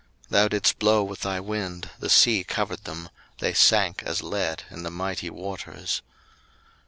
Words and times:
02:015:010 0.29 0.29
Thou 0.29 0.47
didst 0.47 0.79
blow 0.79 1.03
with 1.03 1.19
thy 1.19 1.39
wind, 1.39 1.91
the 1.99 2.09
sea 2.09 2.43
covered 2.43 2.85
them: 2.85 3.09
they 3.37 3.53
sank 3.53 4.01
as 4.01 4.23
lead 4.23 4.63
in 4.71 4.81
the 4.81 4.89
mighty 4.89 5.29
waters. 5.29 6.01